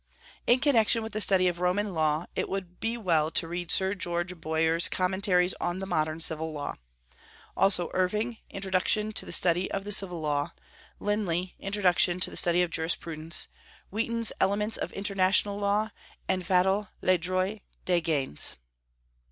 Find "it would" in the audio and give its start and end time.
2.35-2.79